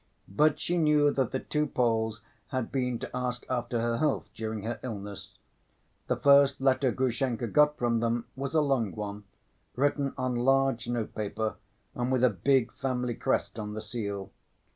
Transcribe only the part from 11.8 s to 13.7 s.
and with a big family crest